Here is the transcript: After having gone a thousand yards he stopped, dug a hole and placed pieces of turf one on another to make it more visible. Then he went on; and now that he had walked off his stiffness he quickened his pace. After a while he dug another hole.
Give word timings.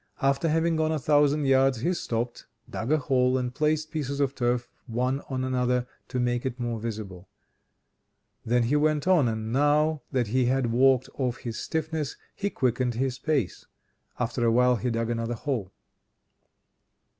After 0.23 0.49
having 0.49 0.77
gone 0.77 0.91
a 0.91 0.97
thousand 0.97 1.45
yards 1.45 1.81
he 1.81 1.93
stopped, 1.93 2.47
dug 2.67 2.91
a 2.91 2.97
hole 2.97 3.37
and 3.37 3.53
placed 3.53 3.91
pieces 3.91 4.19
of 4.19 4.33
turf 4.33 4.67
one 4.87 5.21
on 5.29 5.43
another 5.43 5.85
to 6.07 6.19
make 6.19 6.43
it 6.43 6.59
more 6.59 6.79
visible. 6.79 7.29
Then 8.43 8.63
he 8.63 8.75
went 8.75 9.07
on; 9.07 9.27
and 9.27 9.53
now 9.53 10.01
that 10.11 10.29
he 10.29 10.45
had 10.45 10.71
walked 10.71 11.07
off 11.19 11.37
his 11.37 11.59
stiffness 11.59 12.17
he 12.35 12.49
quickened 12.49 12.95
his 12.95 13.19
pace. 13.19 13.67
After 14.19 14.43
a 14.43 14.51
while 14.51 14.77
he 14.77 14.89
dug 14.89 15.11
another 15.11 15.35
hole. 15.35 15.71